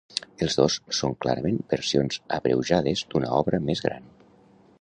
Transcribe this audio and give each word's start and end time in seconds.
Els 0.45 0.55
dos 0.59 0.77
són 0.99 1.13
clarament 1.25 1.59
versions 1.75 2.19
abreujades 2.39 3.07
d'una 3.13 3.33
obra 3.43 3.65
més 3.69 3.89
gran. 3.91 4.13